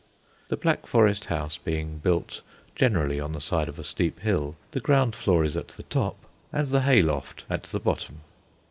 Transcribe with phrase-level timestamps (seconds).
[0.47, 2.41] (The Black Forest house being built
[2.75, 6.17] generally on the side of a steep hill, the ground floor is at the top,
[6.51, 8.21] and the hay loft at the bottom.)